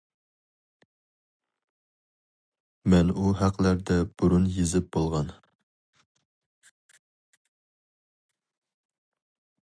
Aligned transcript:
مەن 2.93 3.11
ئۇ 3.23 3.33
ھەقلەردە 3.41 3.97
بۇرۇن 4.21 4.47
يېزىپ 4.55 4.89
بولغان. 4.97 5.29